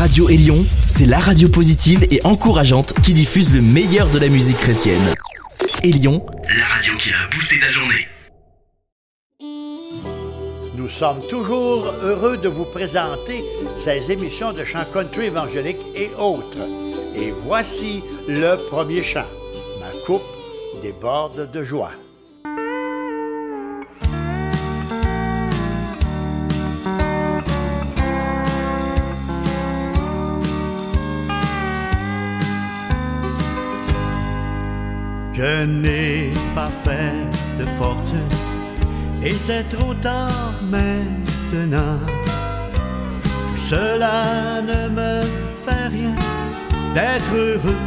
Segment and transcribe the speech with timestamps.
[0.00, 0.56] Radio Élion,
[0.86, 5.02] c'est la radio positive et encourageante qui diffuse le meilleur de la musique chrétienne.
[5.84, 6.24] Élion,
[6.56, 8.08] la radio qui a boosté ta journée.
[10.74, 13.44] Nous sommes toujours heureux de vous présenter
[13.76, 16.66] ces émissions de chants country évangélique et autres.
[17.14, 19.28] Et voici le premier chant.
[19.80, 20.22] Ma coupe
[20.80, 21.92] déborde de joie.
[35.42, 37.14] Je n'ai pas fait
[37.58, 38.28] de fortune
[39.24, 41.98] et c'est trop tard maintenant.
[43.70, 45.22] Cela ne me
[45.64, 46.14] fait rien
[46.94, 47.82] d'être heureux,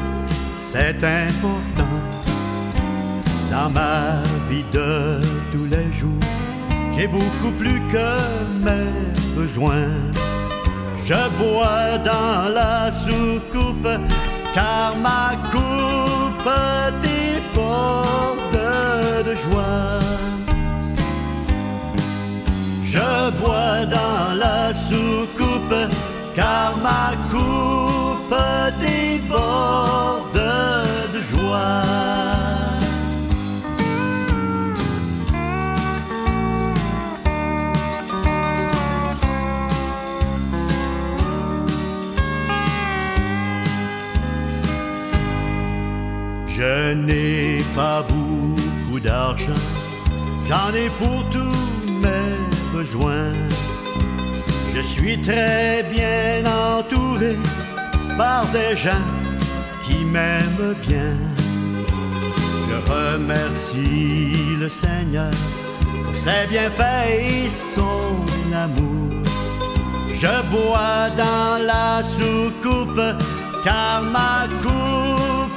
[0.71, 1.95] c'est important.
[3.51, 6.25] Dans ma vie de tous les jours,
[6.97, 8.09] j'ai beaucoup plus que
[8.65, 8.89] mes
[9.35, 9.93] besoins.
[11.05, 13.89] Je bois dans la soucoupe
[14.55, 16.49] car ma coupe
[17.55, 19.99] de joie.
[22.85, 25.75] Je bois dans la soucoupe
[26.35, 28.35] car ma coupe
[28.79, 30.33] déborde
[31.13, 32.42] de joie.
[46.63, 49.63] Je n'ai pas beaucoup d'argent,
[50.47, 52.37] j'en ai pour tous mes
[52.71, 53.33] besoins.
[54.73, 57.35] Je suis très bien entouré
[58.17, 59.07] par des gens
[59.85, 61.13] qui m'aiment bien.
[62.69, 65.33] Je remercie le Seigneur
[66.05, 68.07] pour ses bienfaits et son
[68.65, 69.09] amour.
[70.17, 73.05] Je bois dans la soucoupe
[73.65, 74.47] car ma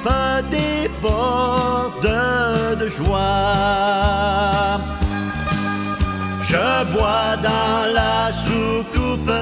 [0.07, 2.13] coupe déborde
[2.81, 4.79] de joie.
[6.49, 9.35] Je bois dans la soucoupe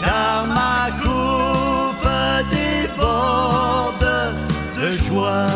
[0.00, 2.10] car ma coupe
[2.50, 4.08] déborde
[4.80, 5.46] de joie.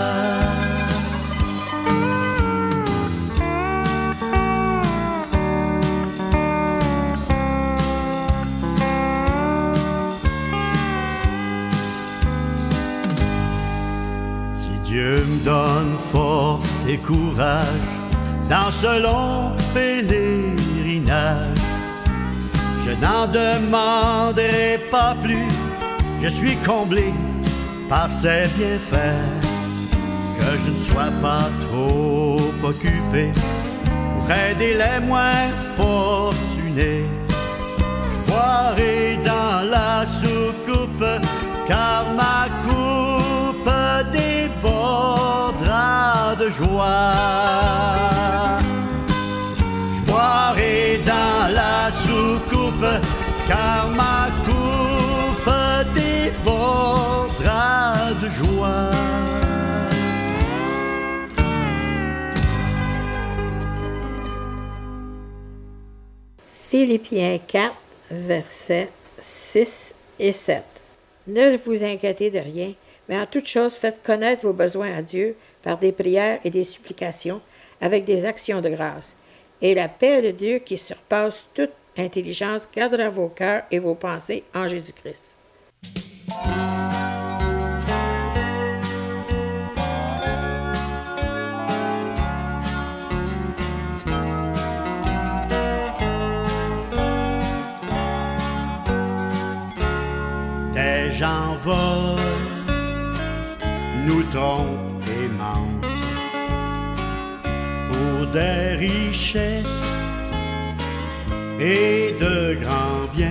[15.45, 17.67] Donne force et courage
[18.49, 21.59] dans ce long pèlerinage,
[22.85, 25.49] je n'en demanderai pas plus,
[26.23, 27.13] je suis comblé
[27.89, 29.53] par ses bienfaits.
[30.39, 33.31] Que je ne sois pas trop occupé
[34.17, 37.05] pour aider les moins fortunés.
[37.29, 41.07] Je boirai dans la soucoupe
[41.69, 42.49] car ma
[43.63, 45.27] coupe débordera
[46.37, 47.13] de joie.
[49.57, 49.63] Je
[50.11, 52.87] boirai dans la soucoupe
[53.49, 55.55] car ma coupe
[55.95, 57.35] débordera
[58.23, 58.91] de joie.
[66.71, 67.75] Philippiens 4,
[68.11, 68.91] versets
[69.21, 70.63] 6 et 7.
[71.27, 72.73] Ne vous inquiétez de rien,
[73.13, 76.65] mais en toute chose faites connaître vos besoins à Dieu par des prières et des
[76.65, 77.43] supplications
[77.79, 79.17] avec des actions de grâce.
[79.61, 84.45] Et la paix de Dieu qui surpasse toute intelligence gardera vos cœurs et vos pensées
[84.55, 85.35] en Jésus-Christ.
[104.35, 105.87] Et mentent
[107.91, 109.85] pour des richesses
[111.61, 113.29] et de grands biens.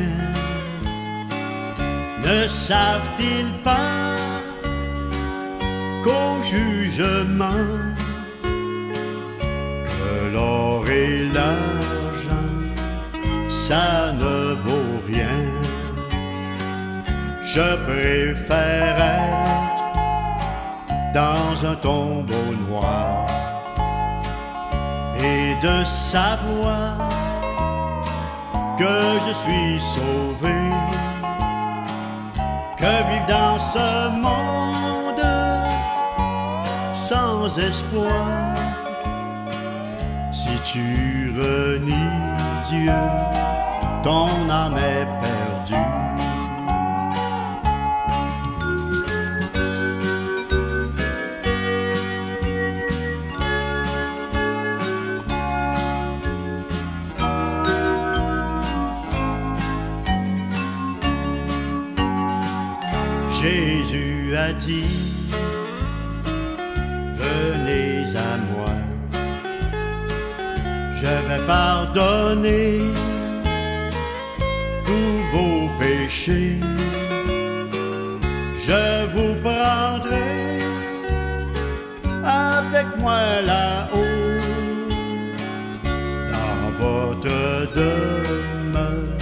[2.24, 4.16] Ne savent-ils pas
[6.04, 7.68] qu'au jugement
[8.44, 12.54] que l'or et l'argent,
[13.50, 15.40] ça ne vaut rien?
[17.44, 19.51] Je préfère
[21.14, 23.26] dans un tombeau noir
[25.18, 27.10] et de savoir
[28.78, 28.98] que
[29.28, 30.60] je suis sauvé,
[32.78, 35.26] que vivre dans ce monde
[37.10, 38.56] sans espoir.
[40.32, 42.36] Si tu renies
[42.70, 43.02] Dieu,
[44.04, 45.08] ton âme est
[64.02, 65.14] Jésus a dit,
[67.18, 68.74] venez à moi,
[70.96, 72.80] je vais pardonner
[74.86, 76.60] tous vos péchés,
[78.68, 80.60] je vous prendrai
[82.24, 84.40] avec moi là-haut
[86.34, 89.18] dans votre demeure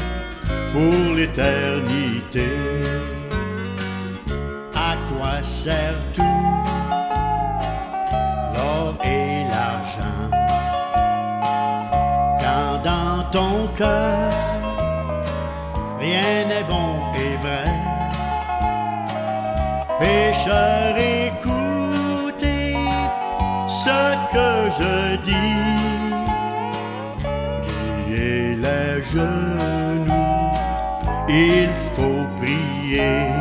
[0.72, 2.69] pour l'éternité
[5.64, 6.22] sert tout,
[8.54, 10.28] l'or et l'argent.
[12.42, 14.30] Quand dans ton cœur,
[16.00, 16.92] rien n'est bon
[17.26, 17.72] et vrai,
[20.00, 20.96] pécheur,
[21.26, 22.78] écoutez
[23.84, 24.00] ce
[24.34, 24.96] que je
[25.30, 25.66] dis.
[27.66, 30.54] Pliez les genoux,
[31.28, 33.39] il faut prier.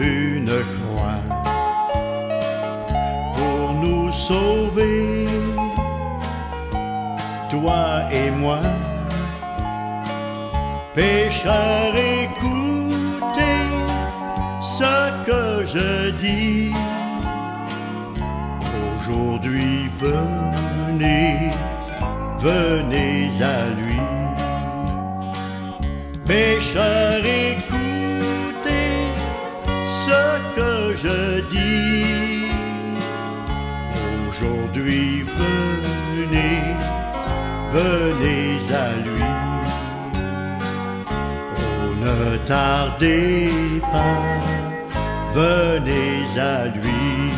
[0.00, 1.20] Une croix
[3.34, 5.26] pour nous sauver,
[7.50, 8.60] toi et moi.
[10.94, 13.60] Pécheur, écoutez
[14.62, 16.72] ce que je dis.
[18.96, 21.50] Aujourd'hui, venez,
[22.38, 24.00] venez à lui.
[26.26, 27.69] Pécheur, écoutez
[34.88, 36.76] Venez,
[37.72, 39.24] venez à lui.
[41.56, 43.50] Oh, ne tardez
[43.80, 44.20] pas,
[45.34, 47.32] venez à lui.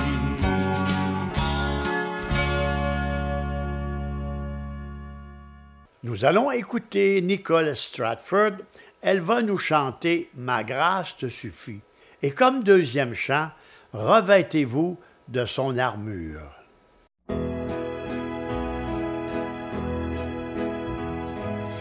[6.04, 8.58] Nous allons écouter Nicole Stratford
[9.04, 11.80] elle va nous chanter Ma grâce te suffit.
[12.22, 13.48] Et comme deuxième chant,
[13.92, 14.98] Revêtez-vous
[15.28, 16.61] de son armure.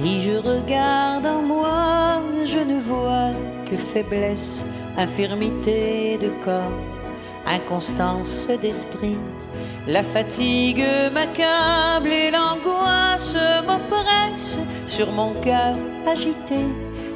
[0.03, 3.33] Si je regarde en moi, je ne vois
[3.69, 4.65] que faiblesse,
[4.97, 6.73] infirmité de corps,
[7.45, 9.19] inconstance d'esprit.
[9.85, 10.83] La fatigue
[11.13, 13.37] m'accable et l'angoisse
[13.67, 15.75] m'oppresse sur mon cœur
[16.07, 16.65] agité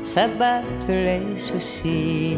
[0.04, 2.38] s'abattent les soucis.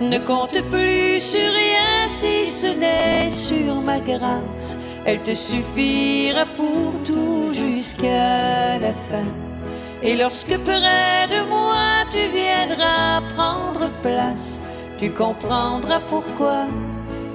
[0.00, 4.78] Ne compte plus sur rien si ce n'est sur ma grâce.
[5.04, 9.26] Elle te suffira pour tout jusqu'à la fin.
[10.02, 14.60] Et lorsque près de moi tu viendras prendre place,
[14.98, 16.66] tu comprendras pourquoi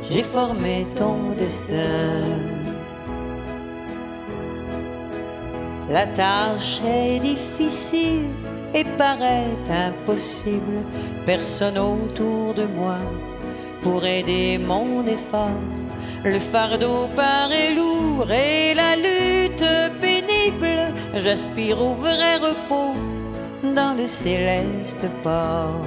[0.10, 2.24] j'ai formé ton destin.
[5.90, 8.30] La tâche est difficile
[8.74, 10.84] et paraît impossible.
[11.26, 12.98] Personne autour de moi
[13.82, 15.77] pour aider mon effort.
[16.28, 19.64] Le fardeau paraît lourd et la lutte
[20.02, 20.92] pénible.
[21.16, 22.96] J'aspire au vrai repos
[23.64, 25.86] dans le céleste port.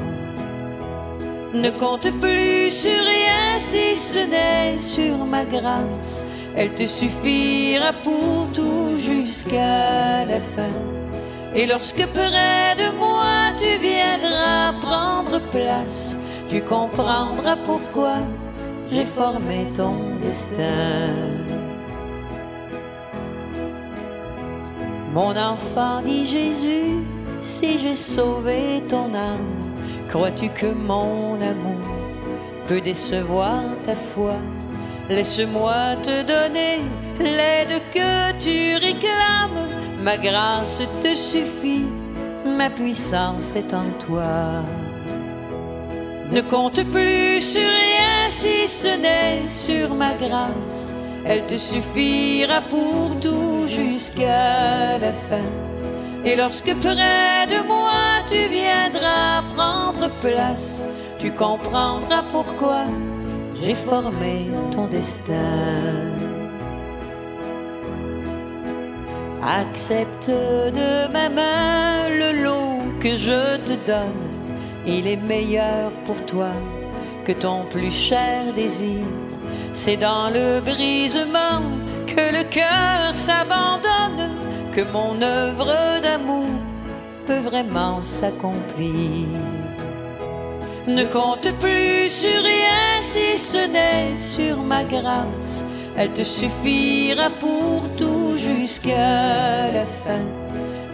[1.52, 6.24] Ne compte plus sur rien si ce n'est sur ma grâce.
[6.56, 10.76] Elle te suffira pour tout jusqu'à la fin.
[11.54, 16.16] Et lorsque près de moi tu viendras prendre place,
[16.48, 18.20] tu comprendras pourquoi
[18.92, 21.14] j'ai formé ton destin.
[25.12, 27.02] Mon enfant, dit Jésus,
[27.40, 29.72] si j'ai sauvé ton âme,
[30.08, 31.80] crois-tu que mon amour
[32.66, 34.36] peut décevoir ta foi?
[35.08, 36.78] Laisse-moi te donner
[37.18, 39.68] l'aide que tu réclames
[40.02, 41.84] Ma grâce te suffit,
[42.46, 44.62] ma puissance est en toi.
[46.32, 50.92] Ne compte plus sur rien si ce n'est sur ma grâce.
[51.24, 55.50] Elle te suffira pour tout jusqu'à la fin.
[56.24, 60.84] Et lorsque près de moi tu viendras prendre place,
[61.18, 62.84] tu comprendras pourquoi
[63.60, 65.82] j'ai formé ton destin.
[69.42, 74.29] Accepte de ma main le lot que je te donne.
[74.86, 76.52] Il est meilleur pour toi
[77.24, 79.04] que ton plus cher désir.
[79.72, 81.62] C'est dans le brisement
[82.06, 84.30] que le cœur s'abandonne,
[84.72, 86.48] que mon œuvre d'amour
[87.26, 89.26] peut vraiment s'accomplir.
[90.86, 95.64] Ne compte plus sur rien si ce n'est sur ma grâce.
[95.96, 100.24] Elle te suffira pour tout jusqu'à la fin.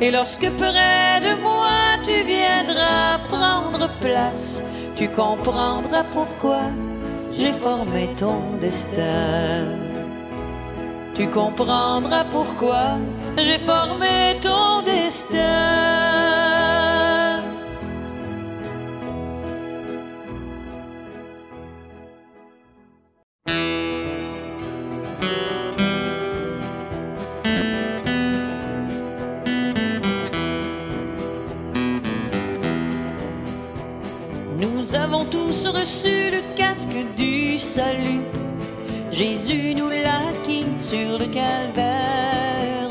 [0.00, 4.62] Et lorsque près de moi tu viendras prendre place,
[4.97, 6.61] tu comprendras pourquoi
[7.37, 9.66] j'ai formé ton destin.
[11.14, 12.99] Tu comprendras pourquoi
[13.37, 15.96] j'ai formé ton destin.
[35.87, 38.23] Reçu le casque du salut.
[39.12, 42.90] Jésus nous l'a acquis sur le calvaire.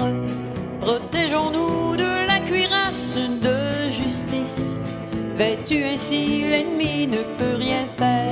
[0.80, 4.76] Protégeons-nous de la cuirasse de justice.
[5.38, 8.26] Vêtu ainsi, l'ennemi ne peut rien faire.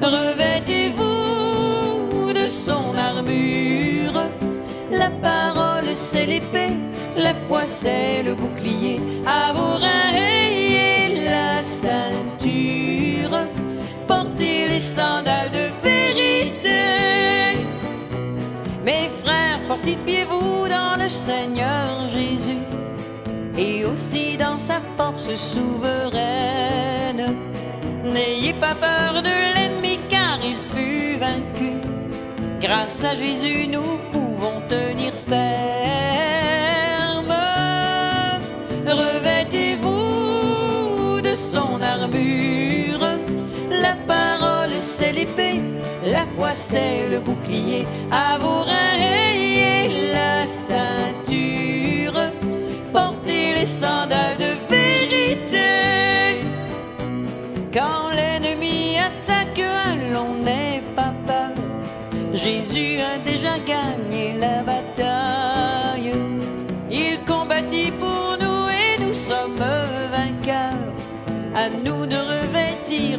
[0.00, 1.12] Revêtez-vous
[2.32, 4.22] de son armure.
[4.90, 6.76] La parole, c'est l'épée.
[7.14, 9.00] La foi, c'est le bouclier.
[9.26, 10.15] À vos reins
[24.66, 27.36] sa force souveraine.
[28.04, 31.72] N'ayez pas peur de l'ennemi car il fut vaincu.
[32.60, 35.44] Grâce à Jésus, nous pouvons tenir ferme.
[39.02, 43.06] Revêtez-vous de son armure
[43.70, 45.60] la parole c'est l'épée,
[46.04, 47.86] la foi c'est le bouclier.
[48.10, 48.96] À vos reins
[50.18, 52.18] la ceinture,
[52.92, 54.35] portez les sandales
[63.66, 66.14] gagné la bataille.
[66.90, 69.64] Il combattit pour nous et nous sommes
[70.16, 70.92] vainqueurs.
[71.54, 72.16] À nous de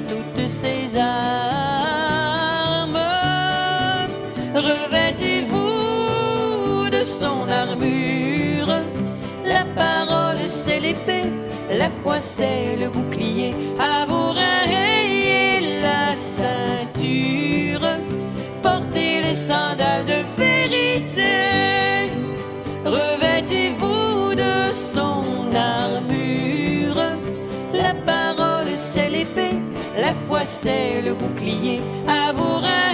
[0.10, 1.78] toutes ces armes.
[4.54, 5.58] Revêtez-vous
[6.90, 8.74] de son armure.
[9.46, 11.32] La parole, c'est l'épée.
[11.72, 13.17] La foi, c'est le bouclier.
[30.62, 32.88] C'est le bouclier, à vos reins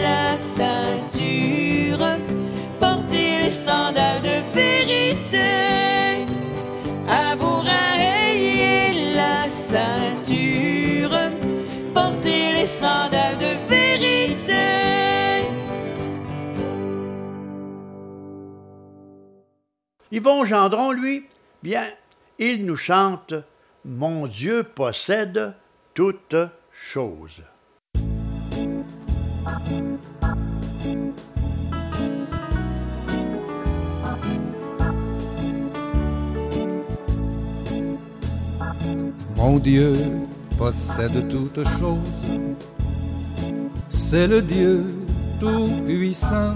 [0.00, 2.06] la ceinture,
[2.80, 6.26] portez les sandales de vérité,
[7.08, 11.18] à vos reins la ceinture,
[11.92, 14.68] portez les sandales de vérité.
[20.10, 21.26] Yvon Gendron, lui,
[21.62, 21.88] bien,
[22.38, 23.34] il nous chante
[23.84, 25.54] Mon Dieu possède
[25.98, 26.36] toutes
[26.70, 27.42] choses.
[39.36, 39.92] Mon Dieu
[40.56, 42.24] possède toutes choses,
[43.88, 44.84] c'est le Dieu
[45.40, 46.54] tout-puissant.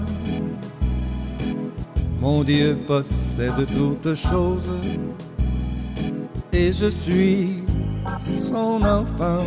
[2.21, 4.71] Mon Dieu possède toutes choses,
[6.53, 7.62] et je suis
[8.19, 9.45] son enfant.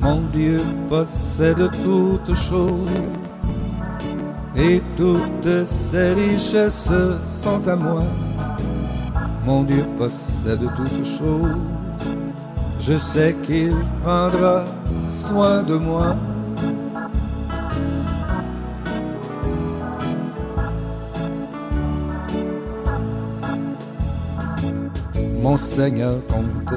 [0.00, 0.58] Mon Dieu
[0.88, 3.18] possède toutes choses
[4.56, 6.92] et toutes ses richesses
[7.24, 8.02] sont à moi.
[9.46, 11.56] Mon Dieu possède toutes choses,
[12.80, 14.64] je sais qu'il prendra
[15.08, 16.16] soin de moi.
[25.44, 26.74] Mon Seigneur compte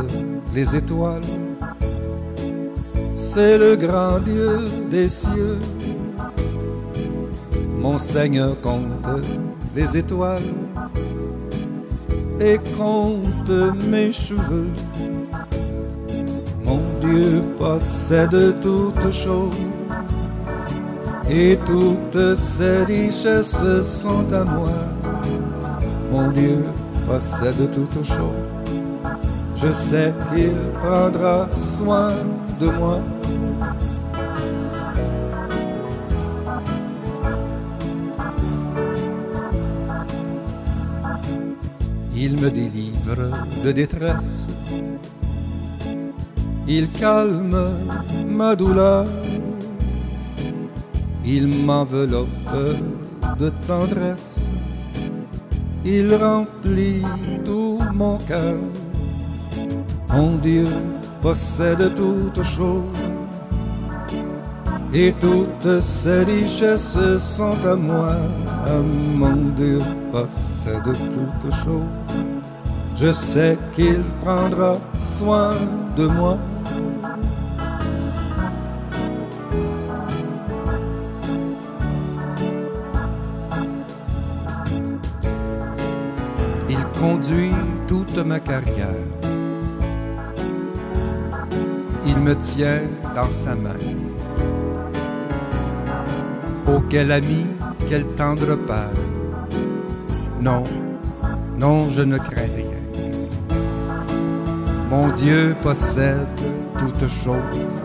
[0.53, 1.21] les étoiles.
[3.15, 4.59] C'est le grand Dieu
[4.91, 5.57] des cieux.
[7.79, 9.23] Mon Seigneur compte
[9.73, 10.51] les étoiles
[12.41, 13.49] et compte
[13.89, 14.67] mes cheveux.
[16.65, 19.61] Mon Dieu possède toutes choses
[21.29, 24.73] et toutes ses richesses sont à moi.
[26.11, 26.65] Mon Dieu
[27.07, 28.56] possède toutes choses
[29.59, 32.09] je sais qu'il prendra soin
[32.59, 32.99] de moi.
[42.15, 43.31] Il me délivre
[43.63, 44.47] de détresse.
[46.67, 47.71] Il calme
[48.27, 49.05] ma douleur.
[51.25, 52.27] Il m'enveloppe
[53.39, 54.49] de tendresse.
[55.83, 57.01] Il remplit
[57.43, 58.57] tout mon cœur.
[60.09, 60.65] Mon Dieu
[61.21, 63.03] possède toutes choses
[64.93, 68.15] et toutes ses richesses sont à moi.
[69.15, 69.79] Mon Dieu
[70.11, 72.17] possède toutes choses.
[72.95, 75.53] Je sais qu'il prendra soin
[75.95, 76.37] de moi.
[86.69, 87.51] Il conduit
[87.87, 88.96] toute ma carrière.
[92.07, 92.81] Il me tient
[93.13, 93.75] dans sa main.
[96.67, 97.45] Oh, quel ami,
[97.89, 98.91] quel tendre père.
[100.41, 100.63] Non,
[101.59, 102.65] non, je ne crains rien.
[104.89, 106.27] Mon Dieu possède
[106.79, 107.81] toutes choses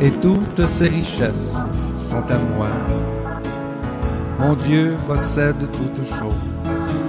[0.00, 1.56] et toutes ses richesses
[1.98, 2.68] sont à moi.
[4.38, 7.00] Mon Dieu possède toutes choses.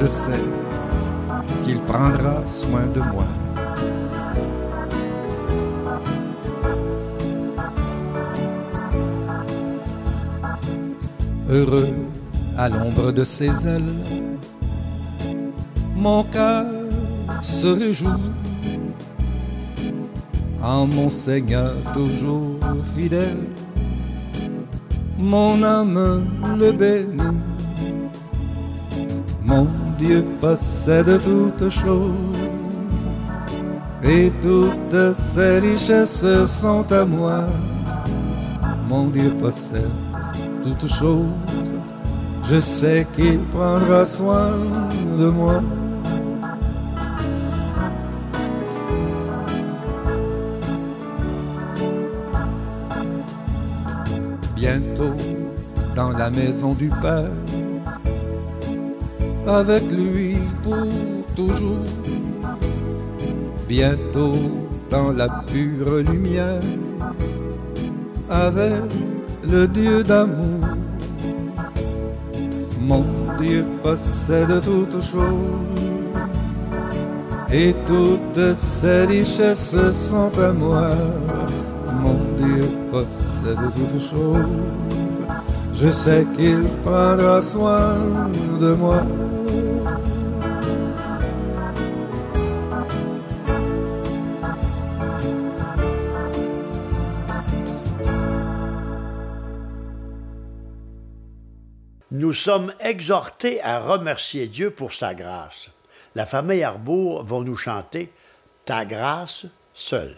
[0.00, 0.44] Je sais
[1.62, 3.26] qu'il prendra soin de moi.
[11.52, 11.92] Heureux
[12.56, 13.82] à l'ombre de ses ailes,
[15.94, 16.64] mon cœur
[17.42, 18.08] se réjouit
[20.62, 22.58] en mon Seigneur toujours
[22.96, 23.36] fidèle.
[25.18, 26.24] Mon âme
[26.58, 27.36] le bénit.
[29.44, 29.66] Mon
[29.98, 32.40] Dieu possède toutes choses
[34.02, 37.44] et toutes ses richesses sont à moi.
[38.88, 40.11] Mon Dieu possède
[40.62, 41.74] toutes choses.
[42.44, 44.50] Je sais qu'il prendra soin
[45.18, 45.60] de moi.
[54.54, 55.16] Bientôt
[55.96, 57.30] dans la maison du Père,
[59.46, 60.86] avec lui pour
[61.34, 61.84] toujours.
[63.68, 64.32] Bientôt
[64.90, 66.60] dans la pure lumière,
[68.30, 68.74] avec
[69.44, 70.60] le Dieu d'amour.
[72.80, 73.04] Mon
[73.38, 75.72] Dieu possède toutes choses
[77.52, 80.90] et toutes ses richesses sont à moi.
[82.02, 84.46] Mon Dieu possède toutes choses.
[85.74, 87.94] Je sais qu'il prendra soin
[88.60, 89.02] de moi.
[102.32, 105.68] Nous sommes exhortés à remercier Dieu pour sa grâce.
[106.14, 108.10] La famille Arbour va nous chanter
[108.64, 110.16] Ta grâce seule.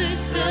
[0.00, 0.49] sister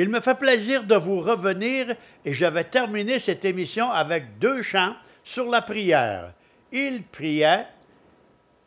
[0.00, 4.62] Il me fait plaisir de vous revenir et je vais terminer cette émission avec deux
[4.62, 6.32] chants sur la prière.
[6.72, 7.66] Il priait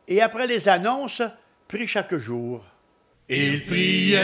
[0.08, 1.24] et après les annonces,
[1.68, 2.64] prie chaque jour.
[3.30, 4.20] Ils priaient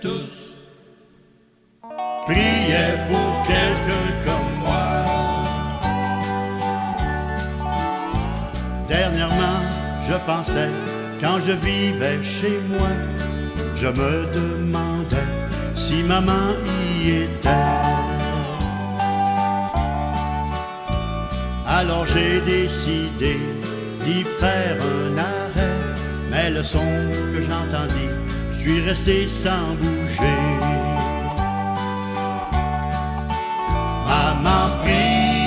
[0.00, 0.68] tous,
[2.26, 5.02] priaient pour quelqu'un comme moi.
[8.86, 9.60] Dernièrement,
[10.08, 10.70] je pensais,
[11.20, 12.90] quand je vivais chez moi,
[13.84, 15.30] je me demandais
[15.76, 17.50] si maman y était.
[21.66, 23.36] Alors j'ai décidé
[24.02, 25.80] d'y faire un arrêt,
[26.30, 26.90] mais le son
[27.32, 28.12] que j'entendis,
[28.52, 30.42] je suis resté sans bouger.
[34.08, 35.44] Maman priait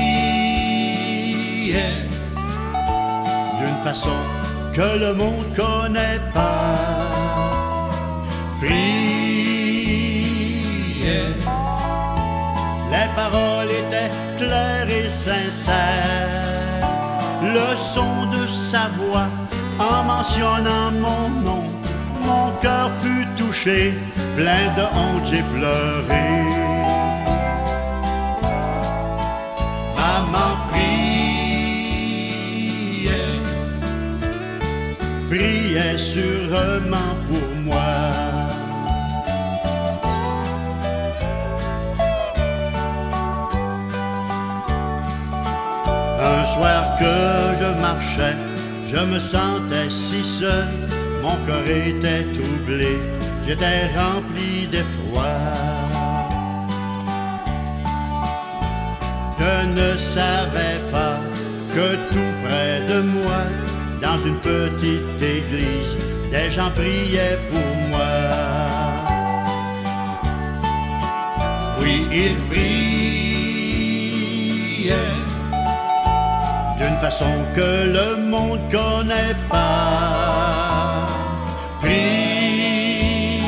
[3.59, 4.19] d'une façon
[4.75, 7.16] que le monde connaît pas.
[8.59, 8.73] Priait,
[12.91, 16.43] les paroles étaient claires et sincères.
[17.43, 19.29] Le son de sa voix
[19.79, 21.63] en mentionnant mon nom,
[22.23, 23.93] mon cœur fut touché,
[24.35, 26.27] plein de honte j'ai pleuré.
[29.95, 30.97] Maman priait,
[35.29, 37.46] priait sûrement pour
[46.99, 47.15] que
[47.61, 48.35] je marchais,
[48.91, 50.67] je me sentais si seul,
[51.21, 52.93] mon cœur était troublé,
[53.45, 55.33] j'étais rempli d'effroi.
[59.39, 61.19] Je ne savais pas
[61.73, 63.41] que tout près de moi,
[64.01, 65.93] dans une petite église,
[66.31, 68.07] des gens priaient pour moi.
[71.79, 72.87] Oui, ils priaient
[76.77, 81.07] d'une façon que le monde connaît pas.
[81.81, 83.41] Priez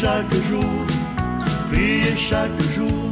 [0.01, 0.75] Chaque jour,
[1.71, 3.03] prier chaque jour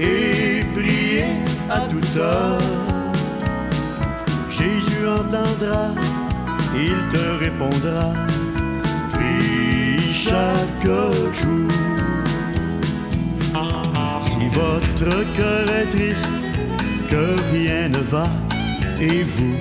[0.00, 1.24] et prier
[1.70, 2.60] à toute heure.
[4.50, 5.86] Jésus entendra,
[6.74, 8.12] il te répondra,
[9.10, 10.84] prie chaque
[11.42, 11.72] jour.
[14.26, 16.30] Si votre cœur est triste,
[17.10, 18.28] que rien ne va,
[19.00, 19.56] et vous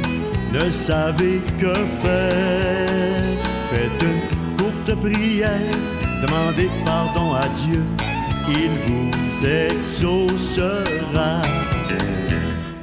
[0.54, 3.23] ne savez que faire,
[3.69, 7.84] faites une courte prière, demandez pardon à Dieu,
[8.49, 9.12] il vous
[9.45, 11.41] exaucera.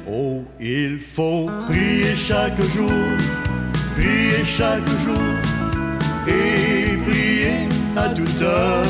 [0.07, 2.91] Oh, il faut prier chaque jour,
[3.95, 5.31] prier chaque jour,
[6.27, 7.67] et prier
[7.97, 8.85] à toute heure.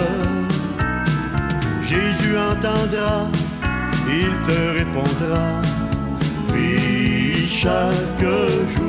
[1.84, 3.28] Jésus entendra,
[4.08, 5.46] il te répondra,
[6.48, 8.22] prie chaque
[8.76, 8.86] jour.